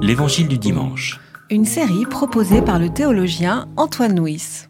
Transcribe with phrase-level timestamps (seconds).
[0.00, 1.20] L'Évangile du dimanche.
[1.50, 4.66] Une série proposée par le théologien Antoine Nuis.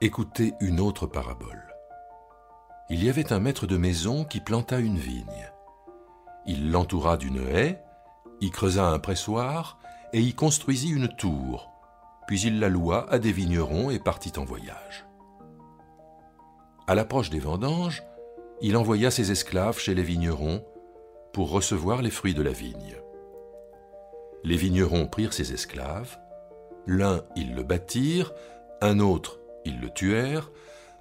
[0.00, 1.62] Écoutez une autre parabole.
[2.90, 5.50] Il y avait un maître de maison qui planta une vigne.
[6.46, 7.80] Il l'entoura d'une haie,
[8.40, 9.78] y creusa un pressoir
[10.12, 11.70] et y construisit une tour,
[12.26, 15.06] puis il la loua à des vignerons et partit en voyage.
[16.86, 18.02] À l'approche des vendanges,
[18.60, 20.62] il envoya ses esclaves chez les vignerons
[21.32, 22.96] pour recevoir les fruits de la vigne.
[24.42, 26.18] Les vignerons prirent ses esclaves,
[26.86, 28.32] l'un ils le battirent,
[28.82, 30.50] un autre ils le tuèrent,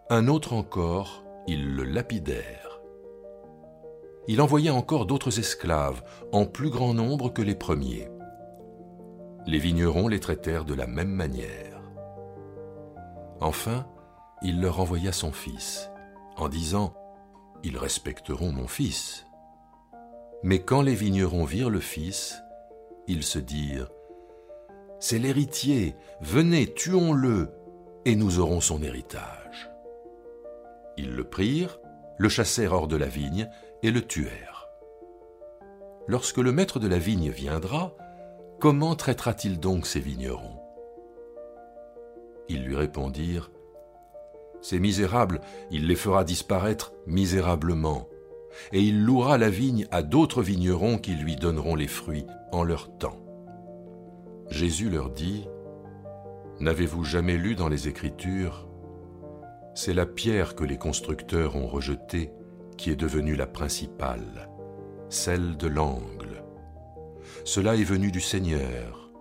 [0.10, 2.80] un autre encore ils le lapidèrent.
[4.30, 8.08] Il envoya encore d'autres esclaves, en plus grand nombre que les premiers.
[9.46, 11.82] Les vignerons les traitèrent de la même manière.
[13.42, 13.86] Enfin,
[14.44, 15.90] il leur envoya son fils,
[16.36, 16.94] en disant
[17.64, 19.26] Ils respecteront mon fils.
[20.44, 22.42] Mais quand les vignerons virent le fils,
[23.08, 23.92] ils se dirent
[25.00, 27.52] C'est l'héritier, venez, tuons-le,
[28.06, 29.72] et nous aurons son héritage.
[30.98, 31.80] Ils le prirent,
[32.18, 33.50] le chassèrent hors de la vigne
[33.82, 34.68] et le tuèrent.
[36.08, 37.96] Lorsque le maître de la vigne viendra,
[38.60, 40.60] comment traitera-t-il donc ces vignerons?
[42.50, 43.53] Ils lui répondirent
[44.64, 48.08] Ces misérables, il les fera disparaître misérablement,
[48.72, 52.98] et il louera la vigne à d'autres vignerons qui lui donneront les fruits en leur
[52.98, 53.20] temps.
[54.50, 55.48] Jésus leur dit
[56.62, 58.70] N'avez-vous jamais lu dans les Écritures
[59.76, 62.32] C'est la pierre que les constructeurs ont rejetée
[62.78, 64.50] qui est devenue la principale,
[65.10, 66.42] celle de l'angle.
[67.44, 69.12] Cela est venu du Seigneur.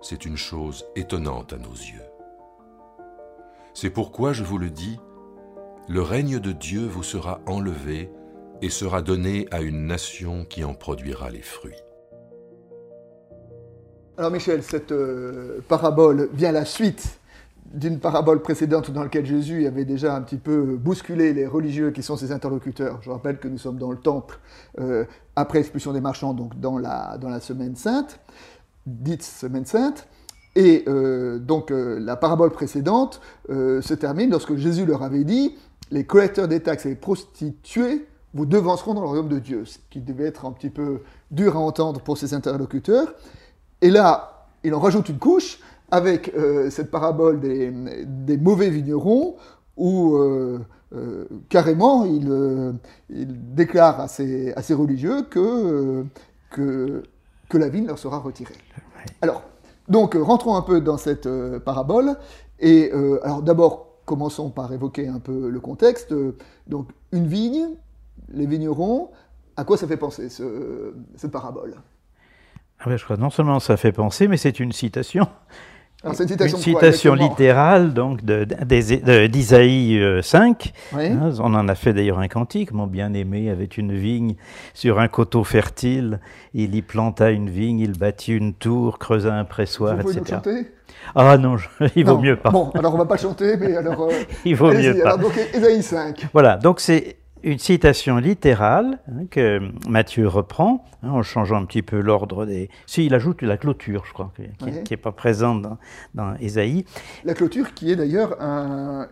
[0.00, 2.09] C'est une chose étonnante à nos yeux.
[3.74, 4.98] C'est pourquoi je vous le dis,
[5.88, 8.10] le règne de Dieu vous sera enlevé
[8.62, 11.82] et sera donné à une nation qui en produira les fruits.
[14.18, 17.20] Alors Michel, cette euh, parabole vient à la suite
[17.72, 22.02] d'une parabole précédente dans laquelle Jésus avait déjà un petit peu bousculé les religieux qui
[22.02, 22.98] sont ses interlocuteurs.
[23.02, 24.38] Je rappelle que nous sommes dans le temple
[24.78, 25.04] euh,
[25.36, 28.20] après expulsion des marchands, donc dans la, dans la semaine sainte,
[28.86, 30.08] dite semaine sainte.
[30.56, 35.56] Et euh, donc la parabole précédente se termine lorsque Jésus leur avait dit,
[35.90, 39.78] les collecteurs des taxes et les prostituées vous devanceront dans le royaume de Dieu, ce
[39.90, 41.00] qui devait être un petit peu
[41.30, 43.12] dur à entendre pour ses interlocuteurs.
[43.82, 45.58] Et là, il en rajoute une couche
[45.90, 49.36] avec euh, cette parabole des, mauvais vignerons
[49.76, 50.60] où euh,
[50.94, 52.76] euh, carrément il,
[53.08, 56.04] déclare à ses, religieux que,
[56.50, 57.02] que,
[57.48, 58.54] que, la vigne leur sera retirée.
[59.22, 59.42] Alors,
[59.90, 61.28] donc rentrons un peu dans cette
[61.58, 62.16] parabole.
[62.58, 62.90] Et
[63.22, 66.14] alors d'abord, commençons par évoquer un peu le contexte.
[66.66, 67.68] Donc, une vigne,
[68.32, 69.10] les vignerons,
[69.56, 71.74] à quoi ça fait penser cette parabole?
[72.80, 75.28] Ah je crois non seulement ça fait penser, mais c'est une citation.
[76.02, 80.72] Une citation, une citation littérale donc d'Isaïe 5.
[80.94, 82.72] Euh, hein, on en a fait d'ailleurs un cantique.
[82.72, 84.36] Mon bien-aimé avait une vigne
[84.72, 86.20] sur un coteau fertile.
[86.54, 90.20] Il y planta une vigne, il bâtit une tour, creusa un pressoir, Vous etc.
[90.20, 90.66] Nous chanter?
[91.14, 91.56] Ah non,
[91.96, 92.50] il vaut mieux pas.
[92.50, 93.90] Bon, alors on va pas chanter, mais alors.
[94.10, 95.10] Euh, il vaut mieux pas.
[95.10, 96.28] Alors, donc Isaïe 5.
[96.32, 101.82] Voilà, donc c'est une citation littérale hein, que Matthieu reprend, hein, en changeant un petit
[101.82, 102.70] peu l'ordre des...
[102.86, 104.32] Si, il ajoute la clôture, je crois,
[104.84, 105.78] qui n'est pas présente dans,
[106.14, 106.84] dans Ésaïe.
[107.24, 108.36] La clôture qui est d'ailleurs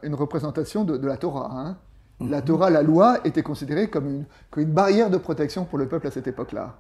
[0.03, 1.50] une représentation de, la Torah.
[1.53, 1.77] Hein.
[2.21, 5.87] La Torah, la loi, était considérée comme une, comme une, barrière de protection pour le
[5.87, 6.77] peuple à cette époque-là.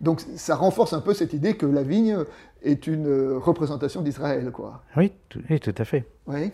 [0.00, 2.18] Donc ça renforce un peu cette idée que la vigne
[2.62, 4.82] est une représentation d'Israël, quoi.
[4.96, 6.06] Oui, tout, oui, tout à fait.
[6.26, 6.52] Oui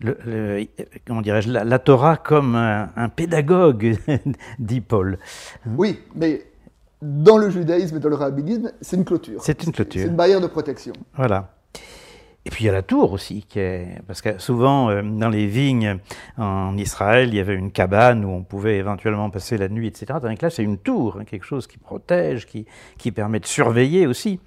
[0.00, 0.66] le,
[1.06, 3.96] comment dirais-je, la, Torah comme un, pédagogue,
[4.58, 5.18] dit Paul.
[5.76, 6.42] Oui, mais
[7.02, 9.40] dans le judaïsme et dans le rabbinisme, c'est une clôture.
[9.42, 10.02] C'est une clôture.
[10.02, 10.92] C'est une barrière de protection.
[11.14, 11.54] Voilà.
[12.46, 14.00] Et puis il y a la tour aussi, qui est...
[14.06, 15.98] parce que souvent euh, dans les vignes
[16.38, 20.18] en Israël, il y avait une cabane où on pouvait éventuellement passer la nuit, etc.
[20.22, 22.64] Donc là, c'est une tour, hein, quelque chose qui protège, qui,
[22.96, 24.40] qui permet de surveiller aussi.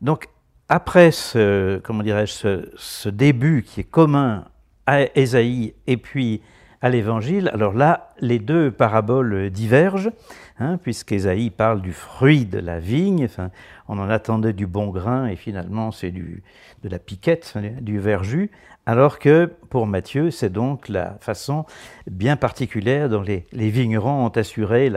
[0.00, 0.28] Donc
[0.68, 4.44] après ce, comment dirais-je, ce, ce début qui est commun
[4.86, 6.42] à Ésaïe et puis
[6.82, 10.10] à l'Évangile, alors là, les deux paraboles divergent,
[10.58, 13.50] hein, puisqu'Ésaïe parle du fruit de la vigne, enfin,
[13.88, 18.50] on en attendait du bon grain, et finalement c'est de la piquette, du verjus,
[18.84, 21.64] alors que pour Matthieu, c'est donc la façon
[22.08, 24.92] bien particulière dont les, vignerons ont assuré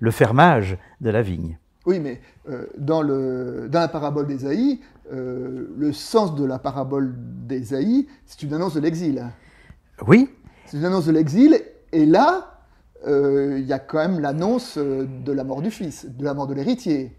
[0.00, 1.58] le fermage de la vigne.
[1.86, 4.80] Oui, mais euh, dans, le, dans la parabole d'Ésaïe,
[5.12, 7.14] euh, le sens de la parabole
[7.46, 9.24] d'Ésaïe, c'est une annonce de l'exil.
[10.06, 10.28] Oui,
[10.66, 11.60] C'est une annonce de l'exil,
[11.92, 12.58] et là,
[13.06, 16.34] euh, il y a quand même l'annonce euh, de la mort du fils, de la
[16.34, 17.12] mort de l'héritier.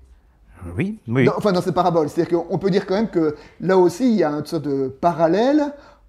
[0.78, 1.26] oui, oui.
[1.26, 2.10] Dans- enfin, dans cette parabole.
[2.10, 4.88] C'est-à-dire qu'on peut dire quand même que là aussi, il y a une sorte de
[4.88, 5.62] parallèle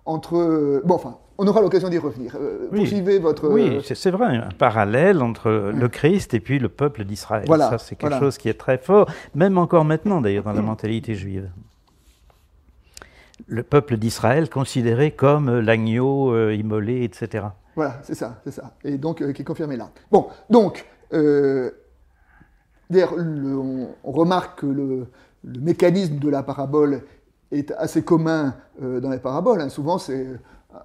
[0.06, 0.36] entre.
[0.36, 2.36] euh, Bon, enfin, on aura l'occasion d'y revenir.
[2.40, 2.78] Euh, Oui.
[2.78, 3.48] Poursuivez votre.
[3.48, 7.44] Oui, c'est c'est vrai, un parallèle entre le Christ et puis le peuple d'Israël.
[7.46, 8.18] Voilà, Ça, c'est quelque voilà.
[8.20, 11.50] chose qui est très fort, même encore maintenant d'ailleurs dans la mentalité juive.
[13.48, 17.46] Le peuple d'Israël considéré comme l'agneau euh, immolé, etc.
[17.76, 18.74] Voilà, c'est ça, c'est ça.
[18.82, 19.90] Et donc, euh, qui est confirmé là.
[20.10, 21.70] Bon, donc, euh,
[22.90, 25.06] on, remarque que le,
[25.44, 27.02] mécanisme de la parabole
[27.52, 29.60] est assez commun dans les paraboles.
[29.60, 29.68] hein.
[29.68, 30.26] Souvent, c'est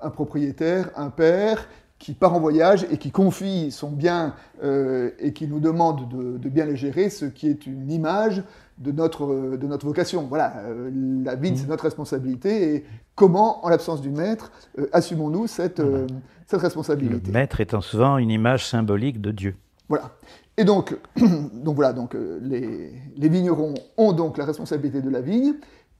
[0.02, 1.68] un propriétaire, un père
[2.01, 4.33] qui part en voyage et qui confie son bien
[4.63, 8.44] euh, et qui nous demande de, de bien les gérer, ce qui est une image
[8.80, 10.25] de notre, de notre vocation.
[10.27, 10.89] Voilà, euh,
[11.24, 16.51] la vigne, c'est notre responsabilité et comment, en l'absence du maître, euh, assumons-nous cette, cette
[16.53, 17.31] Le responsabilité.
[17.31, 19.56] maître étant souvent une image symbolique de Dieu.
[19.88, 20.09] Voilà.
[20.57, 20.97] Et donc,
[21.54, 25.54] donc voilà, donc les, les vignerons ont donc la responsabilité de la vigne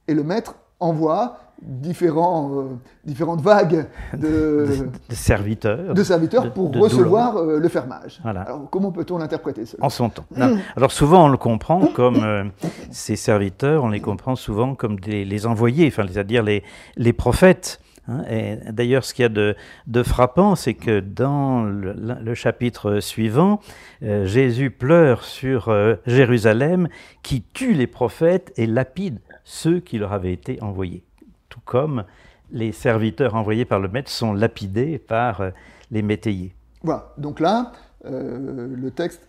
[0.08, 2.62] et le maître envoie différents, euh,
[3.04, 3.86] différentes vagues
[4.16, 4.66] de,
[5.08, 5.94] De serviteurs.
[5.94, 8.20] de serviteurs pour de recevoir euh, le fermage.
[8.22, 8.42] Voilà.
[8.42, 9.84] Alors comment peut-on l'interpréter cela?
[9.84, 10.24] En son temps.
[10.36, 10.58] Non.
[10.76, 12.44] Alors souvent on le comprend comme euh,
[12.90, 16.62] ces serviteurs, on les comprend souvent comme des, les envoyés, enfin c'est-à-dire les,
[16.96, 17.80] les prophètes.
[18.08, 18.22] hein.
[18.70, 19.54] D'ailleurs, ce qu'il y a de,
[19.86, 23.60] de frappant, c'est que dans le, le chapitre suivant,
[24.02, 25.72] euh, Jésus pleure sur
[26.06, 26.88] Jérusalem
[27.22, 31.04] qui tue les prophètes et lapide ceux qui leur avaient été envoyés.
[31.52, 32.04] Tout comme
[32.50, 35.50] les serviteurs envoyés par le maître sont lapidés par euh,
[35.90, 36.54] les métayers.
[36.82, 37.12] Voilà.
[37.18, 37.72] Donc là,
[38.06, 39.28] euh, le texte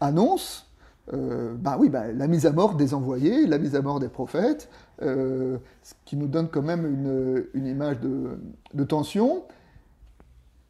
[0.00, 0.70] annonce
[1.12, 4.08] euh, bah oui, bah, la mise à mort des envoyés, la mise à mort des
[4.08, 4.70] prophètes,
[5.02, 8.38] euh, ce qui nous donne quand même une, image de,
[8.72, 9.42] de tension.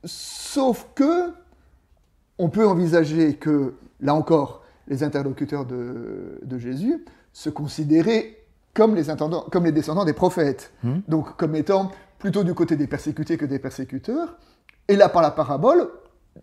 [0.04, 1.32] Sauf que
[2.38, 8.43] on peut envisager que, là encore, les interlocuteurs de, de Jésus se considéraient
[8.74, 10.98] comme les, intendants- comme les descendants des prophètes, Hmm.
[11.08, 14.36] donc comme étant plutôt du côté des persécutés que des persécuteurs.
[14.88, 15.88] Et là, par la parabole,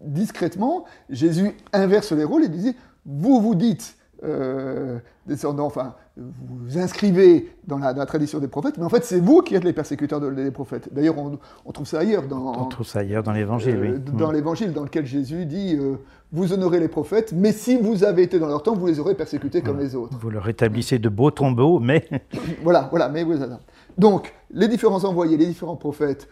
[0.02, 2.76] discrètement, Jésus inverse les rôles et dit
[3.06, 6.32] Vous vous dites euh, descendants, enfin, vous
[6.66, 9.56] vous inscrivez dans la, dans la tradition des prophètes, mais en fait, c'est vous qui
[9.56, 10.90] êtes les persécuteurs de- des prophètes.
[10.94, 14.14] D'ailleurs, on, on trouve ça ailleurs dans, On trouve ça ailleurs dans l'Évangile, euh, oui.
[14.18, 15.96] dans l'évangile dans lequel Jésus dit euh,
[16.32, 19.16] Vous honorez les prophètes, mais si vous avez été dans leur temps, vous les aurez
[19.16, 20.18] persécutés comme les autres.
[20.20, 22.08] Vous leur établissez de beaux tombeaux, mais
[22.64, 23.60] Voilà, voilà, mais voilà.
[23.98, 26.28] Donc, les différents envoyés, les différents prophètes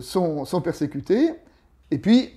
[0.00, 1.30] sont, sont persécutés,
[1.90, 2.30] et puis,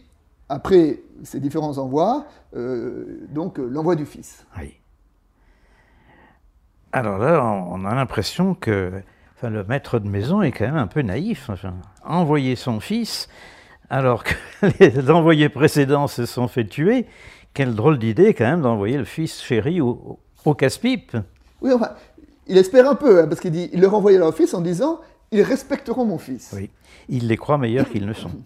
[0.49, 2.25] après ces différents envois,
[2.55, 4.45] euh, donc euh, l'envoi du Fils.
[4.59, 4.73] Oui.
[6.91, 8.91] Alors là, on on a l'impression que
[9.35, 11.49] enfin, le maître de maison est quand même un peu naïf.
[11.49, 11.73] Enfin,
[12.05, 13.27] envoyer son fils,
[13.89, 14.33] alors que
[14.79, 17.05] les envoyés précédents se sont fait tuer,
[17.53, 21.17] quelle drôle d'idée quand même d'envoyer le fils chéri au, au casse-pipe.
[21.61, 21.91] Oui, enfin,
[22.47, 24.99] il espère un peu, hein, parce qu'il dit il leur envoyait leur fils en disant
[25.31, 26.51] Ils respecteront mon fils.
[26.55, 26.69] Oui.
[27.09, 28.31] Il les croit meilleurs qu'ils ne sont.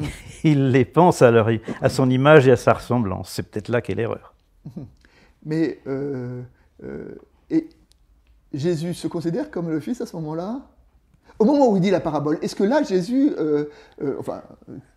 [0.44, 1.48] Il les pense à, leur,
[1.80, 3.30] à son image et à sa ressemblance.
[3.30, 4.34] C'est peut-être là qu'est l'erreur.
[5.44, 6.42] Mais euh,
[6.82, 7.14] euh,
[7.50, 7.68] et
[8.52, 10.60] Jésus se considère comme le Fils à ce moment-là?
[11.38, 13.66] Au moment où il dit la parabole, est-ce que là Jésus, euh,
[14.18, 14.42] enfin,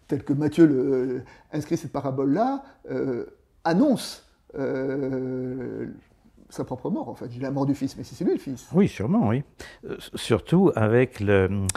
[0.08, 2.64] tel que Matthieu inscrit cette parabole-là,
[3.66, 4.24] annonce
[6.50, 8.68] sa propre mort, en fait, la mort du Fils, mais c'est lui le Fils.
[8.74, 9.44] Oui, sûrement, oui.
[9.86, 11.68] Euh, surtout avec le-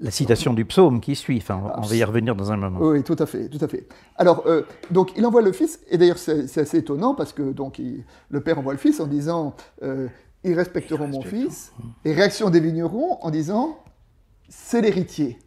[0.00, 1.38] la citation du psaume qui suit.
[1.38, 2.78] Enfin, on va y revenir dans un moment.
[2.80, 3.88] Oui, tout à fait, tout à fait.
[4.16, 7.78] Alors, euh, donc, il envoie le fils, et d'ailleurs, c'est assez étonnant parce que donc,
[7.80, 10.06] il- le père envoie le fils en disant euh,
[10.44, 11.72] Ils respecteront mon fils.
[12.04, 13.76] Et réaction des vignerons en disant
[14.48, 15.38] C'est l'héritier.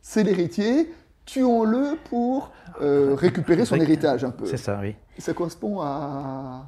[0.00, 0.92] C'est l'héritier,
[1.24, 4.44] tuons-le pour récupérer son héritage un peu.
[4.46, 4.94] C'est ça, oui.
[5.18, 6.66] Ça correspond à.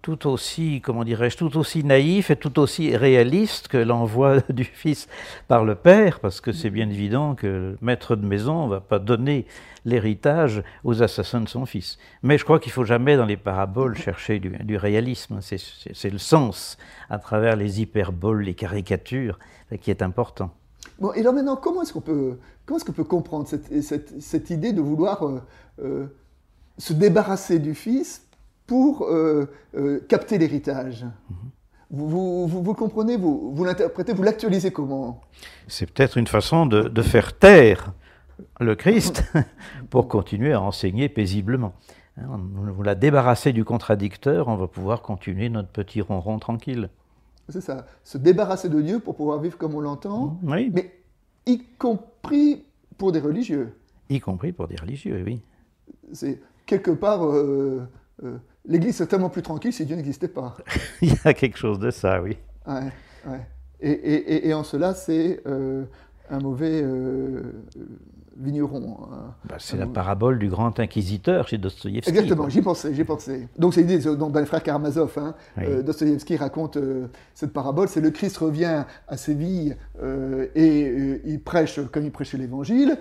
[0.00, 5.08] Tout aussi, comment dirais-je, tout aussi naïf et tout aussi réaliste que l'envoi du fils
[5.48, 8.80] par le père, parce que c'est bien évident que le maître de maison ne va
[8.80, 9.44] pas donner
[9.84, 11.98] l'héritage aux assassins de son fils.
[12.22, 15.40] Mais je crois qu'il faut jamais dans les paraboles chercher du, du réalisme.
[15.40, 16.78] C'est- le sens
[17.10, 19.38] à travers les hyperboles, les caricatures,
[19.80, 20.50] qui est important.
[21.00, 24.22] Bon, et alors maintenant, comment est-ce qu'on peut, comment est-ce qu'on peut comprendre cette, cette-
[24.22, 25.42] cette idée de vouloir euh,
[25.82, 26.06] euh,
[26.78, 28.22] se débarrasser du fils
[28.68, 31.04] pour euh, euh, capter l'héritage
[31.90, 35.22] vous, vous, vous, vous comprenez, vous, vous l'interprétez, vous l'actualisez comment?
[35.68, 37.94] C'est peut-être une façon de, de faire taire
[38.60, 39.24] le Christ
[39.90, 41.72] pour continuer à enseigner paisiblement.
[42.18, 46.90] Hein, On on l'a débarrassé du contradicteur, on va pouvoir continuer notre petit ronron tranquille.
[47.48, 50.92] C'est ça, se débarrasser de Dieu pour pouvoir vivre comme on l'entend, Oui, mais
[51.46, 52.66] y compris
[52.98, 53.74] pour des religieux.
[54.10, 55.40] Y compris pour des religieux, oui.
[56.12, 57.88] C'est quelque part, euh,
[58.24, 60.56] euh, l'Église est tellement plus tranquille si Dieu n'existait pas.
[61.02, 62.36] Il y a quelque chose de ça, oui.
[62.66, 62.90] Ouais,
[63.26, 63.40] ouais.
[63.80, 65.84] Et, et- et- et en cela, c'est euh,
[66.30, 67.42] un mauvais euh,
[68.36, 68.98] vigneron.
[69.12, 69.34] hein.
[69.48, 72.10] Bah, c'est la parabole du grand inquisiteur chez Dostoïevski.
[72.10, 73.48] Exactement, j'y pensais, j'y pensais.
[73.58, 75.82] Donc c'est l'idée, dans les frères Karamazov, hein, Oui.
[75.82, 76.78] Dostoïevski raconte
[77.34, 79.76] cette parabole, c'est le Christ revient à Séville
[80.54, 82.96] et il prêche comme il prêchait l'évangile,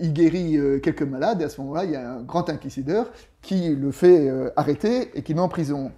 [0.00, 3.10] il guérit quelques malades et à ce moment-là, il y a un grand inquisiteur
[3.42, 5.92] qui le fait euh, arrêter et qui met en prison.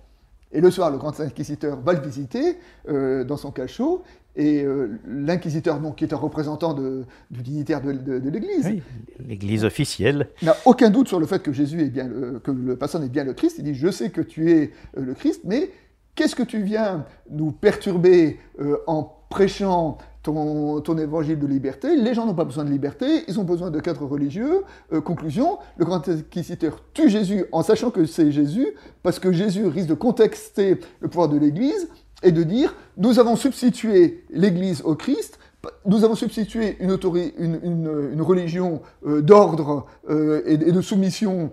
[0.52, 2.58] Et le soir, le grand inquisiteur va le visiter
[2.88, 4.02] euh, dans son cachot
[4.36, 8.66] et euh, l'inquisiteur, donc, qui est un représentant de- du dignitaire de, de- de l'Église,
[8.66, 8.82] Oui,
[9.26, 10.28] l'église officielle.
[10.42, 13.08] n'a aucun doute sur le fait que Jésus est bien le, que le personne est
[13.08, 13.56] bien le Christ.
[13.58, 15.70] Il dit Je sais que tu es le Christ, mais
[16.14, 18.38] qu'est-ce que tu viens nous perturber
[18.86, 23.44] en prêchant ton, évangile de liberté Les gens n'ont pas besoin de liberté, ils ont
[23.44, 24.62] besoin de cadres religieux.
[24.92, 28.68] Euh, conclusion le grand inquisiteur tue Jésus en sachant que c'est Jésus,
[29.02, 31.88] parce que Jésus risque de contexter le pouvoir de l'Église
[32.22, 35.38] et de dire Nous avons substitué l'Église au Christ.
[35.86, 36.98] Nous avons substitué une,
[37.38, 41.50] une, une- religion euh, d'ordre euh, et, de soumission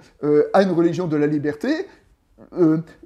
[0.54, 1.70] à une religion de la liberté.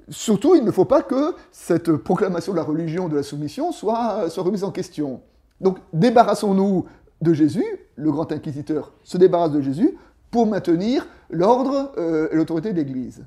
[0.08, 4.28] Surtout, il ne faut pas que cette proclamation de la religion de la soumission soit
[4.36, 5.20] remise en question.
[5.64, 6.84] Donc, débarrassons-nous
[7.22, 7.64] de Jésus,
[7.96, 9.96] le grand inquisiteur se débarrasse de Jésus
[10.30, 13.24] pour maintenir l'ordre euh, et l'autorité de l'Église.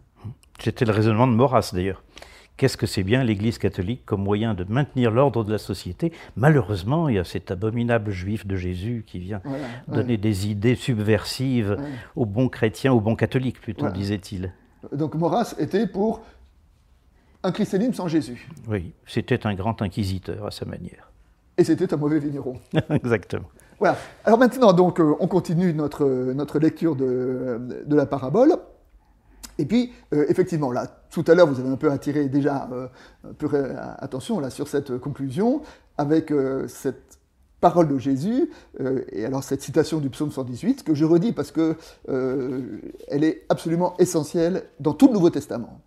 [0.60, 2.04] C'était le raisonnement de Maurras d'ailleurs.
[2.58, 6.12] Qu'est-ce que c'est bien l'Église catholique comme moyen de maintenir l'ordre de la société?
[6.36, 10.76] Malheureusement, il y a cet abominable juif de Jésus qui vient Voilà, donner des idées
[10.76, 11.90] subversives ouais.
[12.16, 13.96] aux bons chrétiens, aux bons catholiques plutôt, Voilà.
[13.96, 14.54] disait-il.
[14.92, 16.22] Donc, Maurras était pour
[17.44, 18.48] un christianisme sans Jésus.
[18.68, 21.12] Oui, c'était un grand inquisiteur à sa manière.
[21.58, 22.56] Et c'était un mauvais vigneron.
[22.90, 23.48] Exactement.
[23.80, 23.98] Voilà.
[24.26, 28.58] Alors maintenant, donc, euh, on continue notre, euh, notre lecture de, de la parabole.
[29.60, 32.88] Et puis, euh, effectivement, là, tout à l'heure, vous avez un peu attiré déjà euh,
[33.28, 35.62] un peu euh, attention là, sur cette conclusion,
[35.98, 36.32] avec
[36.68, 37.18] cette
[37.60, 38.52] parole de Jésus,
[39.12, 41.76] et alors cette citation du psaume 118, que je redis parce que
[42.08, 45.82] elle est absolument essentielle dans tout le Nouveau Testament.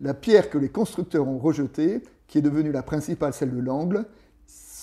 [0.00, 4.04] La pierre que les constructeurs ont rejetée, qui est devenue la principale, celle de l'angle,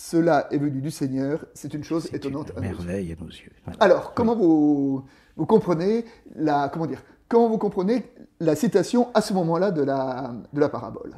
[0.09, 2.85] cela est venu du Seigneur, c'est une chose étonnante une à nos yeux.
[2.85, 3.51] merveille à nos yeux.
[3.65, 3.77] Voilà.
[3.81, 5.03] Alors, comment vous,
[5.35, 8.05] vous comprenez la comment dire Comment vous comprenez
[8.39, 11.11] la citation à ce moment-là de la, de la parabole?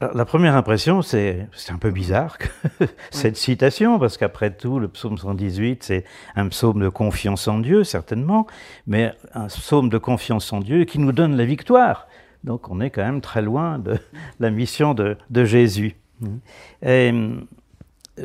[0.00, 2.48] La première impression, c'est c'est un peu bizarre que
[3.12, 7.84] cette citation, parce qu'après tout, le psaume 118, c'est un psaume de confiance en Dieu,
[7.84, 8.48] certainement,
[8.88, 12.08] mais un psaume de confiance en Dieu qui nous donne la victoire.
[12.42, 13.96] Donc on est quand même très loin de
[14.40, 15.94] la mission de, de Jésus.
[16.82, 17.12] Et,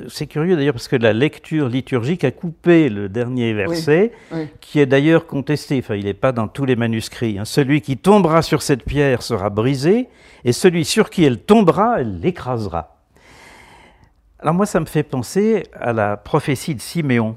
[0.07, 4.47] c'est curieux d'ailleurs parce que la lecture liturgique a coupé le dernier verset, Oui.
[4.61, 5.79] qui est d'ailleurs contesté.
[5.79, 7.37] Enfin, il n'est pas dans tous les manuscrits.
[7.39, 7.45] hein.
[7.45, 10.07] Celui qui tombera sur cette pierre sera brisé,
[10.45, 12.97] et celui sur qui elle tombera, elle l'écrasera.
[14.39, 17.35] Alors moi, ça me fait penser à la prophétie de Siméon,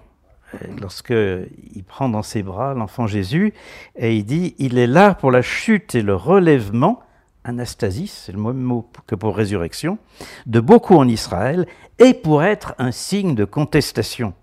[0.55, 3.53] euh, lorsque il prend dans ses bras l'enfant Jésus,
[3.97, 7.01] et il dit, il est là pour la chute et le relèvement,
[7.45, 9.99] anastasis, c'est le même mot que pour résurrection,
[10.47, 11.67] de beaucoup en Israël,
[11.99, 14.35] et pour être un signe de contestation.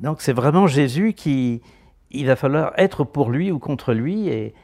[0.00, 1.60] Donc c'est vraiment Jésus qui,
[2.10, 4.54] il va falloir être pour lui ou contre lui, et,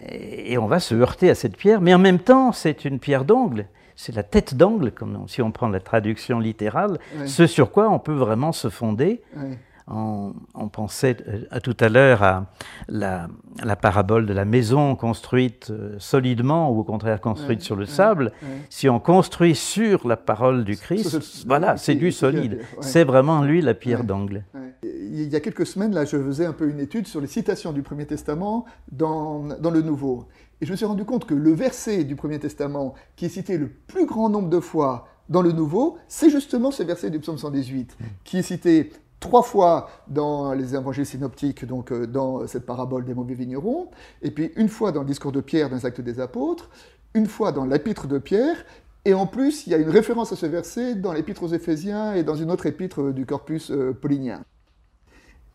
[0.00, 2.98] et, et on va se heurter à cette pierre, mais en même temps c'est une
[2.98, 7.28] pierre d'angle, c'est la tête d'angle, comme si on prend la traduction littérale, Oui.
[7.28, 9.22] ce sur quoi on peut vraiment se fonder.
[9.36, 9.56] Oui.
[9.90, 12.46] On, on pensait euh, à tout à l'heure à
[12.88, 13.28] la,
[13.64, 18.32] la parabole de la maison construite euh, solidement ou au contraire construite sur le sable.
[18.68, 22.60] Si on construit sur la parole du Christ, voilà, c'est du solide.
[22.80, 24.44] C'est vraiment lui la pierre d'angle.
[24.82, 27.72] Il y a quelques semaines, là, je faisais un peu une étude sur les citations
[27.72, 30.26] du Premier Testament dans, dans le Nouveau.
[30.60, 33.56] Et je me suis rendu compte que le verset du Premier Testament qui est cité
[33.56, 37.38] le plus grand nombre de fois dans le Nouveau, c'est justement ce verset du psaume
[37.38, 43.04] 118, qui est cité trois fois dans les évangiles synoptiques, donc euh, dans cette parabole
[43.04, 43.90] des mauvais vignerons,
[44.22, 46.70] et puis une fois dans le discours de Pierre dans les Actes des Apôtres,
[47.14, 48.56] une fois dans l'épître de Pierre,
[49.04, 52.14] et en plus, il y a une référence à ce verset dans l'épître aux Éphésiens
[52.14, 54.42] et dans une autre épître euh, du corpus euh, paulinien.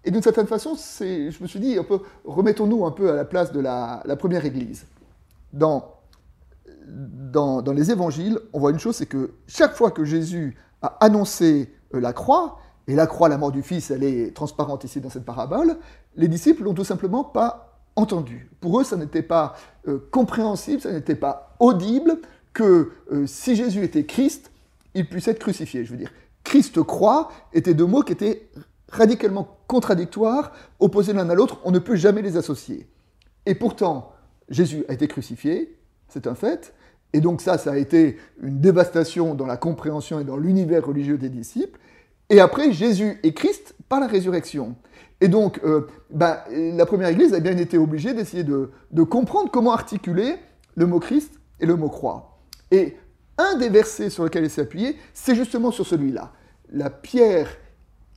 [0.06, 1.78] Et d'une certaine façon, je me suis dit,
[2.26, 4.86] remettons-nous un peu à la place de la, première Église.
[5.54, 5.94] Dans,
[7.74, 12.12] les évangiles, on voit une chose, c'est que chaque fois que Jésus a annoncé la
[12.12, 15.78] croix, et la croix, la mort du Fils, elle est transparente ici dans cette parabole,
[16.16, 18.50] les disciples l'ont tout simplement pas entendu.
[18.60, 19.56] Pour eux, ça n'était pas
[19.88, 22.18] euh, compréhensible, ça n'était pas audible
[22.54, 24.52] que euh, si Jésus était Christ,
[24.94, 25.86] il puisse être crucifié.
[25.86, 26.12] Je veux dire,
[26.44, 28.50] Christ croix étaient deux mots qui étaient
[28.90, 32.88] radicalement contradictoires, opposés l'un à l'autre, on ne peut jamais les associer.
[33.46, 34.12] Et pourtant,
[34.50, 35.78] Jésus a été crucifié,
[36.10, 36.74] c'est un fait,
[37.14, 41.18] et donc ça, ça a été une dévastation dans la compréhension et dans l'univers religieux
[41.18, 41.80] des disciples.
[42.34, 44.76] Et après, Jésus est Christ par la résurrection.
[45.22, 49.52] Et donc, euh, ben, la première Église a bien été obligée d'essayer de, de, comprendre
[49.52, 50.38] comment articuler
[50.74, 52.40] le mot Christ et le mot croix.
[52.72, 52.98] Et
[53.38, 56.32] un des versets sur lesquels il s'est appuyé, c'est justement sur celui-là.
[56.72, 57.56] La pierre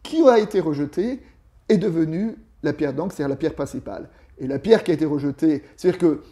[0.03, 1.21] qui a été rejetée
[1.69, 4.09] est devenue la pierre d'encre, c'est-à-dire la pierre principale.
[4.39, 6.23] Et la pierre qui a été rejetée, c'est-à-dire que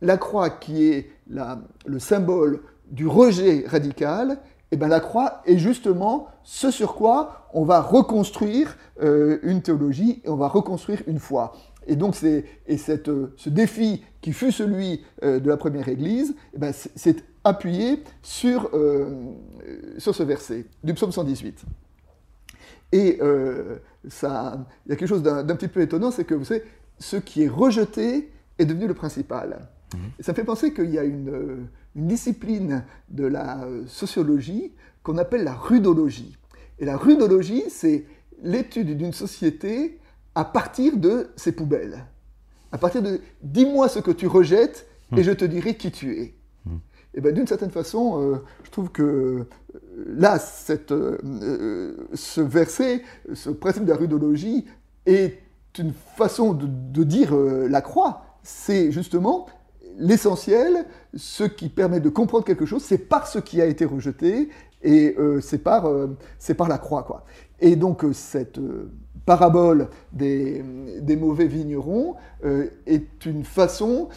[0.00, 5.40] la croix qui est la, le symbole du rejet radical, et eh bien la croix
[5.46, 11.00] est justement ce sur quoi on va reconstruire euh, une théologie et on va reconstruire
[11.06, 11.54] une foi.
[11.86, 16.34] Et donc c'est et cette, ce défi qui fut celui euh, de la première Église,
[16.54, 19.30] eh ben c'est appuyé sur, euh,
[19.98, 21.62] sur ce verset du psaume 118.
[22.90, 26.64] Et il y a quelque chose d'un petit peu étonnant, c'est que vous savez,
[26.98, 29.68] ce qui est rejeté est devenu le principal.
[29.92, 29.98] Mmh.
[30.18, 34.72] Et ça me fait penser qu'il y a une une discipline de la euh, sociologie
[35.02, 36.36] qu'on appelle la rudologie.
[36.78, 38.04] Et la rudologie, c'est
[38.42, 39.98] l'étude d'une société
[40.34, 42.04] à partir de ses poubelles.
[42.72, 45.24] À partir de dis-moi ce que tu rejettes et hmm.
[45.24, 46.34] je te dirai qui tu es.
[46.66, 46.78] Hmm.
[47.14, 49.48] Et bien d'une certaine façon, euh, je trouve que euh,
[50.08, 54.64] là, cette, ce verset, ce principe de la rudologie
[55.06, 55.38] est
[55.78, 58.38] une façon de, de dire la croix.
[58.42, 59.46] C'est justement
[59.98, 64.48] l'essentiel, ce qui permet de comprendre quelque chose, c'est par ce qui a été rejeté
[64.82, 66.16] et euh, c'est par, euh,
[66.56, 67.02] par, la croix.
[67.02, 67.24] Quoi.
[67.60, 68.60] Et donc euh, cette
[69.24, 70.62] parabole des,
[71.00, 72.14] des, mauvais vignerons
[72.86, 74.10] est une façon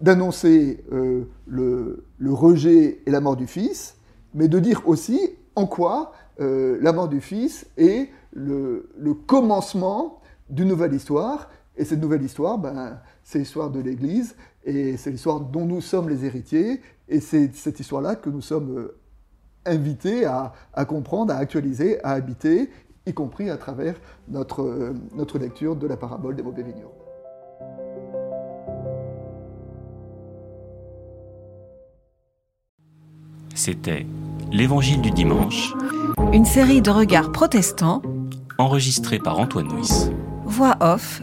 [0.00, 3.98] d'annoncer le, le, rejet et la mort du Fils,
[4.32, 5.20] mais de dire aussi
[5.56, 11.50] en quoi la mort du Fils est le, le commencement d'une nouvelle histoire.
[11.76, 16.08] Et cette nouvelle histoire, ben, c'est l'histoire de l'Église, et c'est l'histoire dont nous sommes
[16.08, 18.98] les héritiers, et c'est cette histoire-là que nous sommes euh,
[19.66, 20.52] invités à,
[20.86, 22.70] comprendre, à actualiser, à habiter,
[23.06, 23.96] y compris à travers
[24.28, 26.92] notre, euh, notre lecture de la parabole des mauvais vignerons.
[33.54, 34.06] C'était
[34.52, 35.74] L'Évangile du dimanche.
[36.32, 38.02] Une série de regards protestants.
[38.58, 40.10] Enregistrée par Antoine Nuis.
[40.44, 41.22] Voix off,